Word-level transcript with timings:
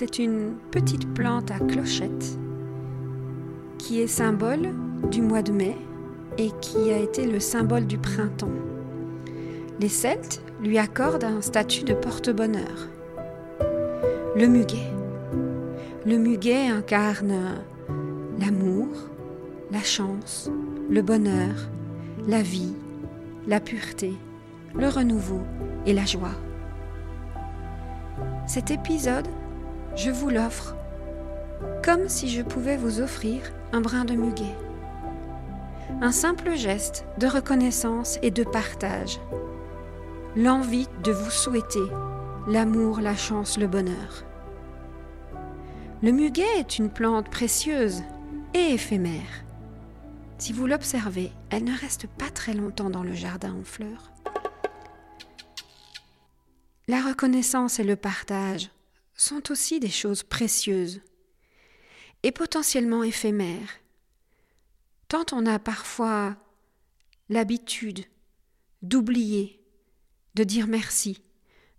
C'est 0.00 0.20
une 0.20 0.54
petite 0.70 1.12
plante 1.12 1.50
à 1.50 1.58
clochette 1.58 2.38
qui 3.78 4.00
est 4.00 4.06
symbole 4.06 4.68
du 5.10 5.20
mois 5.20 5.42
de 5.42 5.50
mai 5.50 5.76
et 6.38 6.52
qui 6.60 6.92
a 6.92 6.98
été 6.98 7.26
le 7.26 7.40
symbole 7.40 7.84
du 7.84 7.98
printemps. 7.98 8.54
Les 9.80 9.88
Celtes 9.88 10.40
lui 10.62 10.78
accordent 10.78 11.24
un 11.24 11.40
statut 11.40 11.82
de 11.82 11.94
porte-bonheur. 11.94 12.88
Le 14.36 14.46
muguet. 14.46 14.88
Le 16.06 16.16
muguet 16.16 16.68
incarne 16.68 17.56
l'amour, 18.38 18.86
la 19.72 19.82
chance, 19.82 20.48
le 20.88 21.02
bonheur, 21.02 21.56
la 22.28 22.42
vie, 22.42 22.72
la 23.48 23.58
pureté, 23.58 24.12
le 24.76 24.86
renouveau 24.86 25.40
et 25.86 25.92
la 25.92 26.04
joie. 26.04 26.36
Cet 28.46 28.70
épisode, 28.70 29.26
je 29.98 30.10
vous 30.12 30.30
l'offre 30.30 30.76
comme 31.84 32.08
si 32.08 32.28
je 32.28 32.42
pouvais 32.42 32.76
vous 32.76 33.00
offrir 33.00 33.40
un 33.72 33.80
brin 33.80 34.04
de 34.04 34.14
muguet. 34.14 34.54
Un 36.00 36.12
simple 36.12 36.54
geste 36.54 37.04
de 37.18 37.26
reconnaissance 37.26 38.18
et 38.22 38.30
de 38.30 38.44
partage. 38.44 39.18
L'envie 40.36 40.86
de 41.02 41.10
vous 41.10 41.30
souhaiter 41.30 41.82
l'amour, 42.46 43.00
la 43.00 43.16
chance, 43.16 43.58
le 43.58 43.66
bonheur. 43.66 44.24
Le 46.00 46.12
muguet 46.12 46.58
est 46.58 46.78
une 46.78 46.90
plante 46.90 47.28
précieuse 47.28 48.04
et 48.54 48.74
éphémère. 48.74 49.44
Si 50.38 50.52
vous 50.52 50.68
l'observez, 50.68 51.32
elle 51.50 51.64
ne 51.64 51.76
reste 51.76 52.06
pas 52.06 52.30
très 52.32 52.54
longtemps 52.54 52.90
dans 52.90 53.02
le 53.02 53.14
jardin 53.14 53.52
en 53.52 53.64
fleurs. 53.64 54.12
La 56.86 57.02
reconnaissance 57.02 57.80
et 57.80 57.84
le 57.84 57.96
partage 57.96 58.70
sont 59.18 59.50
aussi 59.50 59.80
des 59.80 59.90
choses 59.90 60.22
précieuses 60.22 61.02
et 62.22 62.32
potentiellement 62.32 63.02
éphémères. 63.02 63.80
Tant 65.08 65.26
on 65.32 65.44
a 65.44 65.58
parfois 65.58 66.36
l'habitude 67.28 68.04
d'oublier, 68.80 69.60
de 70.34 70.44
dire 70.44 70.68
merci, 70.68 71.20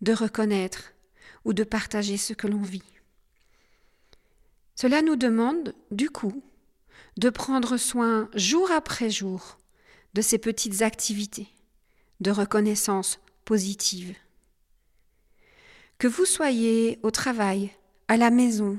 de 0.00 0.12
reconnaître 0.12 0.94
ou 1.44 1.52
de 1.52 1.62
partager 1.62 2.16
ce 2.16 2.32
que 2.32 2.46
l'on 2.46 2.62
vit. 2.62 2.82
Cela 4.74 5.02
nous 5.02 5.16
demande, 5.16 5.74
du 5.90 6.10
coup, 6.10 6.42
de 7.16 7.30
prendre 7.30 7.76
soin 7.76 8.28
jour 8.34 8.70
après 8.70 9.10
jour 9.10 9.58
de 10.14 10.22
ces 10.22 10.38
petites 10.38 10.82
activités 10.82 11.48
de 12.20 12.30
reconnaissance 12.30 13.20
positive. 13.44 14.16
Que 15.98 16.08
vous 16.08 16.26
soyez 16.26 16.98
au 17.02 17.10
travail, 17.10 17.70
à 18.08 18.18
la 18.18 18.30
maison, 18.30 18.78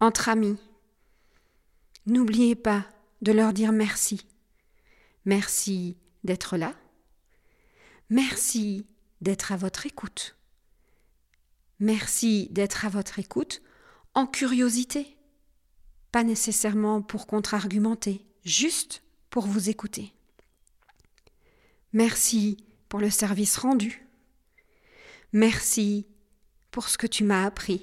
entre 0.00 0.28
amis, 0.28 0.58
n'oubliez 2.04 2.54
pas 2.54 2.84
de 3.22 3.32
leur 3.32 3.54
dire 3.54 3.72
merci. 3.72 4.26
Merci 5.24 5.96
d'être 6.24 6.58
là. 6.58 6.74
Merci 8.10 8.86
d'être 9.22 9.52
à 9.52 9.56
votre 9.56 9.86
écoute. 9.86 10.36
Merci 11.80 12.48
d'être 12.50 12.84
à 12.84 12.90
votre 12.90 13.18
écoute 13.18 13.62
en 14.14 14.26
curiosité, 14.26 15.16
pas 16.12 16.22
nécessairement 16.22 17.00
pour 17.02 17.26
contre-argumenter, 17.26 18.26
juste 18.44 19.02
pour 19.30 19.46
vous 19.46 19.70
écouter. 19.70 20.12
Merci 21.92 22.58
pour 22.90 23.00
le 23.00 23.10
service 23.10 23.56
rendu. 23.56 24.06
Merci 25.32 26.06
pour 26.76 26.90
ce 26.90 26.98
que 26.98 27.06
tu 27.06 27.24
m'as 27.24 27.46
appris. 27.46 27.80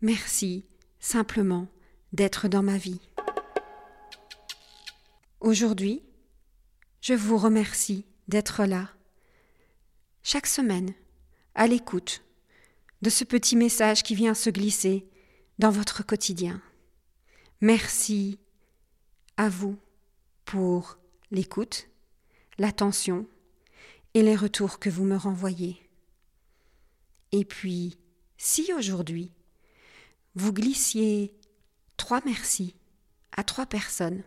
Merci 0.00 0.64
simplement 1.00 1.68
d'être 2.14 2.48
dans 2.48 2.62
ma 2.62 2.78
vie. 2.78 2.98
Aujourd'hui, 5.40 6.02
je 7.02 7.12
vous 7.12 7.36
remercie 7.36 8.06
d'être 8.28 8.64
là, 8.64 8.88
chaque 10.22 10.46
semaine, 10.46 10.94
à 11.54 11.66
l'écoute 11.66 12.22
de 13.02 13.10
ce 13.10 13.24
petit 13.24 13.54
message 13.54 14.02
qui 14.02 14.14
vient 14.14 14.32
se 14.32 14.48
glisser 14.48 15.06
dans 15.58 15.70
votre 15.70 16.06
quotidien. 16.06 16.62
Merci 17.60 18.38
à 19.36 19.50
vous 19.50 19.76
pour 20.46 20.96
l'écoute, 21.30 21.86
l'attention 22.56 23.26
et 24.14 24.22
les 24.22 24.36
retours 24.36 24.78
que 24.78 24.88
vous 24.88 25.04
me 25.04 25.16
renvoyez. 25.16 25.83
Et 27.36 27.44
puis, 27.44 27.98
si 28.36 28.72
aujourd'hui, 28.72 29.32
vous 30.36 30.52
glissiez 30.52 31.34
trois 31.96 32.20
merci 32.24 32.76
à 33.36 33.42
trois 33.42 33.66
personnes, 33.66 34.22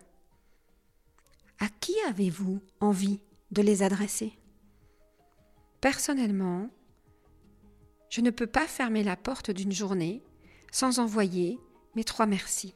à 1.62 1.70
qui 1.80 1.96
avez-vous 2.10 2.60
envie 2.82 3.22
de 3.52 3.62
les 3.62 3.82
adresser? 3.82 4.34
Personnellement, 5.80 6.70
je 8.10 8.20
ne 8.20 8.30
peux 8.30 8.46
pas 8.46 8.68
fermer 8.68 9.06
la 9.06 9.16
porte 9.16 9.52
d'une 9.52 9.72
journée 9.72 10.22
sans 10.70 11.00
envoyer 11.00 11.62
mes 11.96 12.04
trois 12.04 12.26
merci. 12.26 12.76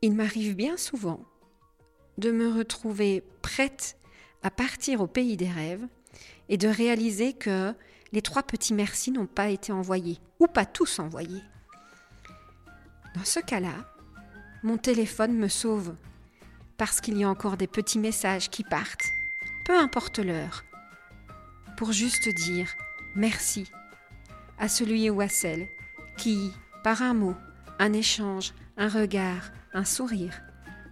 Il 0.00 0.14
m'arrive 0.14 0.56
bien 0.56 0.78
souvent 0.78 1.20
de 2.16 2.30
me 2.30 2.48
retrouver 2.50 3.24
prête 3.42 3.98
à 4.42 4.50
partir 4.50 5.02
au 5.02 5.06
pays 5.06 5.36
des 5.36 5.50
rêves 5.50 5.86
et 6.48 6.56
de 6.56 6.66
réaliser 6.66 7.34
que 7.34 7.74
les 8.12 8.22
trois 8.22 8.42
petits 8.42 8.74
merci 8.74 9.10
n'ont 9.10 9.26
pas 9.26 9.48
été 9.48 9.72
envoyés, 9.72 10.18
ou 10.38 10.46
pas 10.46 10.66
tous 10.66 10.98
envoyés. 10.98 11.42
Dans 13.14 13.24
ce 13.24 13.40
cas-là, 13.40 13.74
mon 14.62 14.76
téléphone 14.76 15.36
me 15.36 15.48
sauve, 15.48 15.94
parce 16.76 17.00
qu'il 17.00 17.16
y 17.18 17.24
a 17.24 17.28
encore 17.28 17.56
des 17.56 17.66
petits 17.66 17.98
messages 17.98 18.50
qui 18.50 18.64
partent, 18.64 19.06
peu 19.64 19.78
importe 19.78 20.18
l'heure, 20.18 20.64
pour 21.76 21.92
juste 21.92 22.28
dire 22.28 22.68
merci 23.14 23.70
à 24.58 24.68
celui 24.68 25.08
ou 25.10 25.20
à 25.20 25.28
celle 25.28 25.66
qui, 26.16 26.52
par 26.84 27.02
un 27.02 27.14
mot, 27.14 27.34
un 27.78 27.92
échange, 27.92 28.52
un 28.76 28.88
regard, 28.88 29.50
un 29.72 29.84
sourire, 29.84 30.42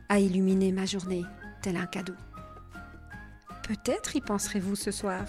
a 0.09 0.19
illuminé 0.19 0.73
ma 0.73 0.87
journée 0.87 1.25
tel 1.62 1.76
un 1.76 1.87
cadeau. 1.87 2.14
Peut-être 3.62 4.17
y 4.17 4.21
penserez-vous 4.23 4.76
ce 4.76 4.91
soir. 4.91 5.25